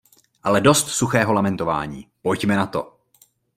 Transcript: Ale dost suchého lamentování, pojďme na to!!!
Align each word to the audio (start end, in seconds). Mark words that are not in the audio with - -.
Ale 0.43 0.61
dost 0.61 0.87
suchého 0.87 1.33
lamentování, 1.33 2.07
pojďme 2.21 2.55
na 2.55 2.67
to!!! 2.67 2.97